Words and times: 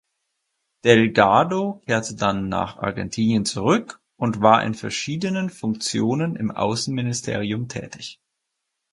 Delgado 0.83 1.83
kehrte 1.85 2.15
dann 2.15 2.49
nach 2.49 2.77
Argentinien 2.77 3.45
zurück 3.45 4.01
und 4.15 4.41
war 4.41 4.63
in 4.63 4.73
verschiedenen 4.73 5.51
Funktionen 5.51 6.35
im 6.37 6.49
Außenministerium 6.49 7.67
tätig. 7.67 8.19